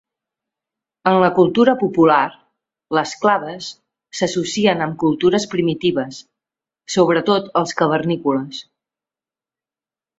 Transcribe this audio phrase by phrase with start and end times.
[1.09, 2.23] En la cultura popular,
[2.99, 3.69] les claves
[4.21, 6.21] s'associen amb cultures primitives,
[6.99, 8.69] sobretot els cavernícoles.